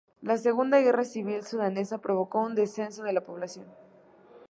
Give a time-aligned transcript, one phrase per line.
[0.23, 3.67] La Segunda Guerra Civil Sudanesa provocó un descenso de la población.